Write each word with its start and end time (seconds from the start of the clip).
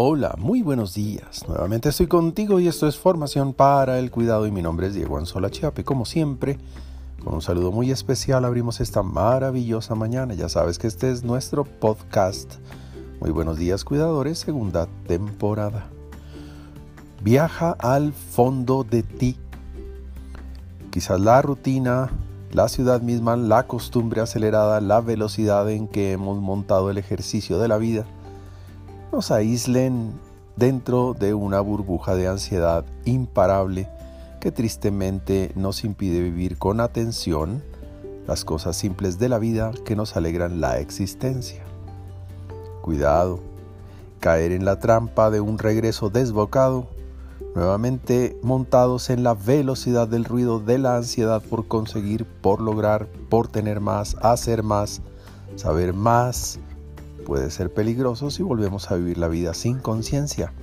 Hola, 0.00 0.36
muy 0.38 0.62
buenos 0.62 0.94
días. 0.94 1.44
Nuevamente 1.48 1.88
estoy 1.88 2.06
contigo 2.06 2.60
y 2.60 2.68
esto 2.68 2.86
es 2.86 2.96
Formación 2.96 3.52
para 3.52 3.98
el 3.98 4.12
Cuidado 4.12 4.46
y 4.46 4.52
mi 4.52 4.62
nombre 4.62 4.86
es 4.86 4.94
Diego 4.94 5.18
Anzola 5.18 5.50
Chiape. 5.50 5.82
Como 5.82 6.04
siempre, 6.04 6.56
con 7.24 7.34
un 7.34 7.42
saludo 7.42 7.72
muy 7.72 7.90
especial 7.90 8.44
abrimos 8.44 8.80
esta 8.80 9.02
maravillosa 9.02 9.96
mañana. 9.96 10.34
Ya 10.34 10.48
sabes 10.48 10.78
que 10.78 10.86
este 10.86 11.10
es 11.10 11.24
nuestro 11.24 11.64
podcast. 11.64 12.48
Muy 13.20 13.32
buenos 13.32 13.58
días 13.58 13.82
cuidadores, 13.82 14.38
segunda 14.38 14.86
temporada. 15.08 15.88
Viaja 17.20 17.72
al 17.80 18.12
fondo 18.12 18.84
de 18.88 19.02
ti. 19.02 19.36
Quizás 20.92 21.20
la 21.20 21.42
rutina, 21.42 22.08
la 22.52 22.68
ciudad 22.68 23.02
misma, 23.02 23.34
la 23.34 23.66
costumbre 23.66 24.20
acelerada, 24.20 24.80
la 24.80 25.00
velocidad 25.00 25.68
en 25.68 25.88
que 25.88 26.12
hemos 26.12 26.40
montado 26.40 26.88
el 26.88 26.98
ejercicio 26.98 27.58
de 27.58 27.66
la 27.66 27.78
vida 27.78 28.06
nos 29.18 29.32
aíslen 29.32 30.12
dentro 30.54 31.12
de 31.12 31.34
una 31.34 31.58
burbuja 31.58 32.14
de 32.14 32.28
ansiedad 32.28 32.84
imparable 33.04 33.88
que 34.40 34.52
tristemente 34.52 35.50
nos 35.56 35.82
impide 35.82 36.22
vivir 36.22 36.56
con 36.56 36.78
atención 36.78 37.60
las 38.28 38.44
cosas 38.44 38.76
simples 38.76 39.18
de 39.18 39.28
la 39.28 39.40
vida 39.40 39.72
que 39.84 39.96
nos 39.96 40.16
alegran 40.16 40.60
la 40.60 40.78
existencia. 40.78 41.64
Cuidado, 42.80 43.40
caer 44.20 44.52
en 44.52 44.64
la 44.64 44.78
trampa 44.78 45.30
de 45.30 45.40
un 45.40 45.58
regreso 45.58 46.10
desbocado, 46.10 46.86
nuevamente 47.56 48.38
montados 48.44 49.10
en 49.10 49.24
la 49.24 49.34
velocidad 49.34 50.06
del 50.06 50.26
ruido 50.26 50.60
de 50.60 50.78
la 50.78 50.96
ansiedad 50.96 51.42
por 51.42 51.66
conseguir, 51.66 52.24
por 52.24 52.60
lograr, 52.60 53.08
por 53.28 53.48
tener 53.48 53.80
más, 53.80 54.14
hacer 54.22 54.62
más, 54.62 55.02
saber 55.56 55.92
más, 55.92 56.60
puede 57.28 57.50
ser 57.50 57.70
peligroso 57.70 58.30
si 58.30 58.42
volvemos 58.42 58.90
a 58.90 58.96
vivir 58.96 59.18
la 59.18 59.28
vida 59.28 59.52
sin 59.52 59.80
conciencia. 59.80 60.54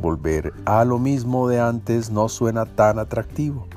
Volver 0.00 0.54
a 0.64 0.82
lo 0.86 0.98
mismo 0.98 1.46
de 1.46 1.60
antes 1.60 2.10
no 2.10 2.30
suena 2.30 2.64
tan 2.64 2.98
atractivo, 2.98 3.68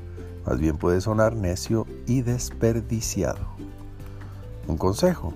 más 0.46 0.58
bien 0.58 0.78
puede 0.78 1.02
sonar 1.02 1.36
necio 1.36 1.86
y 2.08 2.22
desperdiciado. 2.22 3.46
Un 4.70 4.78
consejo. 4.78 5.34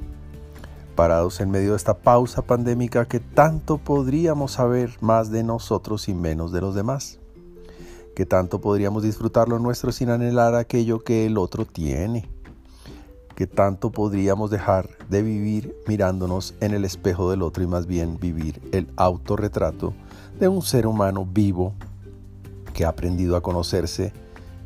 Parados 0.95 1.41
en 1.41 1.51
medio 1.51 1.71
de 1.71 1.75
esta 1.75 1.97
pausa 1.97 2.41
pandémica 2.41 3.05
que 3.05 3.19
tanto 3.19 3.77
podríamos 3.77 4.53
saber 4.53 4.91
más 5.01 5.31
de 5.31 5.43
nosotros 5.43 6.07
y 6.07 6.13
menos 6.13 6.53
de 6.53 6.61
los 6.61 6.73
demás. 6.73 7.19
Que 8.15 8.25
tanto 8.25 8.61
podríamos 8.61 9.03
disfrutar 9.03 9.49
lo 9.49 9.59
nuestro 9.59 9.91
sin 9.91 10.09
anhelar 10.09 10.55
aquello 10.55 11.03
que 11.03 11.25
el 11.25 11.37
otro 11.37 11.65
tiene 11.65 12.29
que 13.39 13.47
tanto 13.47 13.89
podríamos 13.89 14.51
dejar 14.51 14.89
de 15.07 15.21
vivir 15.21 15.73
mirándonos 15.87 16.55
en 16.59 16.73
el 16.73 16.83
espejo 16.83 17.31
del 17.31 17.41
otro 17.41 17.63
y 17.63 17.67
más 17.67 17.87
bien 17.87 18.19
vivir 18.19 18.61
el 18.73 18.91
autorretrato 18.97 19.93
de 20.37 20.49
un 20.49 20.61
ser 20.61 20.85
humano 20.85 21.25
vivo 21.25 21.73
que 22.73 22.83
ha 22.83 22.89
aprendido 22.89 23.37
a 23.37 23.41
conocerse 23.41 24.11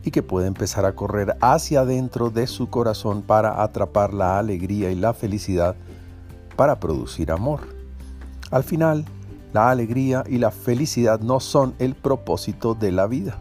y 0.03 0.09
que 0.09 0.23
puede 0.23 0.47
empezar 0.47 0.85
a 0.85 0.95
correr 0.95 1.37
hacia 1.39 1.81
adentro 1.81 2.31
de 2.31 2.47
su 2.47 2.71
corazón 2.71 3.21
para 3.21 3.61
atrapar 3.61 4.11
la 4.11 4.39
alegría 4.39 4.89
y 4.89 4.95
la 4.95 5.13
felicidad 5.13 5.75
para 6.55 6.79
producir 6.79 7.31
amor. 7.31 7.59
Al 8.49 8.63
final, 8.63 9.05
la 9.53 9.69
alegría 9.69 10.23
y 10.27 10.39
la 10.39 10.49
felicidad 10.49 11.19
no 11.19 11.39
son 11.39 11.75
el 11.77 11.93
propósito 11.93 12.73
de 12.73 12.91
la 12.91 13.05
vida, 13.05 13.37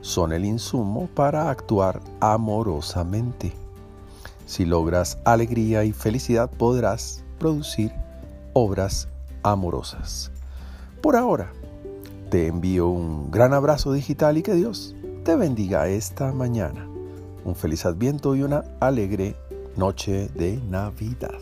son 0.00 0.32
el 0.32 0.44
insumo 0.44 1.08
para 1.12 1.50
actuar 1.50 2.00
amorosamente. 2.20 3.59
Si 4.50 4.64
logras 4.64 5.16
alegría 5.24 5.84
y 5.84 5.92
felicidad 5.92 6.50
podrás 6.50 7.22
producir 7.38 7.92
obras 8.52 9.06
amorosas. 9.44 10.32
Por 11.00 11.14
ahora, 11.14 11.52
te 12.30 12.48
envío 12.48 12.88
un 12.88 13.30
gran 13.30 13.54
abrazo 13.54 13.92
digital 13.92 14.38
y 14.38 14.42
que 14.42 14.54
Dios 14.54 14.96
te 15.24 15.36
bendiga 15.36 15.86
esta 15.86 16.32
mañana. 16.32 16.84
Un 17.44 17.54
feliz 17.54 17.86
adviento 17.86 18.34
y 18.34 18.42
una 18.42 18.64
alegre 18.80 19.36
noche 19.76 20.28
de 20.34 20.56
Navidad. 20.68 21.38